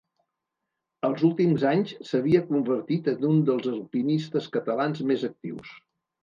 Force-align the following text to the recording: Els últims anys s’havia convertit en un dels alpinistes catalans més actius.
Els 1.09 1.19
últims 1.27 1.65
anys 1.71 1.93
s’havia 2.11 2.41
convertit 2.47 3.11
en 3.13 3.29
un 3.33 3.45
dels 3.51 3.69
alpinistes 3.75 4.49
catalans 4.57 5.05
més 5.13 5.29
actius. 5.31 5.77